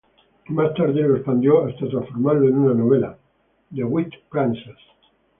Más 0.47 0.73
tarde 0.73 0.99
lo 1.01 1.17
expandió 1.17 1.63
hasta 1.63 1.87
transformarlo 1.87 2.47
en 2.47 2.57
una 2.57 2.73
novela, 2.73 3.19
"The 3.71 3.83
Wheat 3.83 4.09
Princess". 4.31 4.75